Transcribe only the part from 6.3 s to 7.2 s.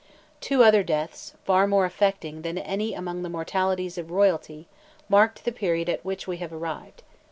have arrived.